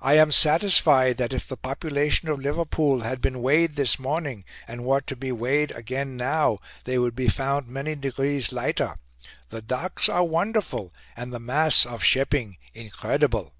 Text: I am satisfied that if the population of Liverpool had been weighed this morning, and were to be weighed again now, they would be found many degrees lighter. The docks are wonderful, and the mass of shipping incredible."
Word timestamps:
I 0.00 0.14
am 0.14 0.30
satisfied 0.30 1.16
that 1.16 1.32
if 1.32 1.48
the 1.48 1.56
population 1.56 2.28
of 2.28 2.38
Liverpool 2.38 3.00
had 3.00 3.20
been 3.20 3.42
weighed 3.42 3.74
this 3.74 3.98
morning, 3.98 4.44
and 4.68 4.84
were 4.84 5.00
to 5.00 5.16
be 5.16 5.32
weighed 5.32 5.72
again 5.72 6.16
now, 6.16 6.60
they 6.84 7.00
would 7.00 7.16
be 7.16 7.28
found 7.28 7.66
many 7.66 7.96
degrees 7.96 8.52
lighter. 8.52 8.94
The 9.48 9.62
docks 9.62 10.08
are 10.08 10.22
wonderful, 10.22 10.94
and 11.16 11.32
the 11.32 11.40
mass 11.40 11.84
of 11.84 12.04
shipping 12.04 12.58
incredible." 12.74 13.54